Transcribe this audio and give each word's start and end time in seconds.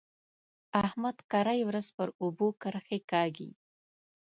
احمد 0.85 1.17
کرۍ 1.31 1.59
ورځ 1.65 1.87
پر 1.97 2.07
اوبو 2.23 2.47
کرښې 2.61 2.99
کاږي. 3.11 3.49